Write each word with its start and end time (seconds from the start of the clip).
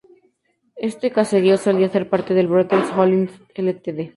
Este 0.89 1.11
caserío 1.11 1.57
solía 1.59 1.87
ser 1.95 2.09
parte 2.09 2.33
del 2.33 2.47
"Brothers 2.47 2.89
Holdings 2.97 3.33
Ltd. 3.65 4.09